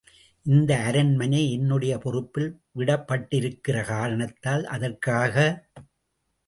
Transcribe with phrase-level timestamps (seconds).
[0.45, 4.65] இந்த அரண்மனை என்னுடைய பொறுப்பில் விடப்பட்டிருக்கிற காரணத்தால்...
[4.67, 5.35] அதற்காக...?